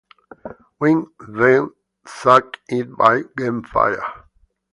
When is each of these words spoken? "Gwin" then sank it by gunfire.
"Gwin" 0.79 1.11
then 1.27 1.73
sank 2.07 2.59
it 2.69 2.97
by 2.97 3.21
gunfire. 3.37 4.03